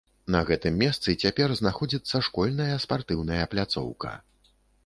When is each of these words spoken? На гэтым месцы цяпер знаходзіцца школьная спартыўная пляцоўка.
На 0.35 0.39
гэтым 0.49 0.79
месцы 0.83 1.15
цяпер 1.25 1.53
знаходзіцца 1.59 2.23
школьная 2.31 2.81
спартыўная 2.87 3.41
пляцоўка. 3.53 4.17